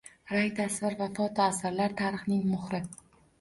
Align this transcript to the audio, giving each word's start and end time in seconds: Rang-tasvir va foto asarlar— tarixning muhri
Rang-tasvir 0.29 0.95
va 1.01 1.07
foto 1.19 1.43
asarlar— 1.49 1.95
tarixning 2.01 2.43
muhri 2.55 2.83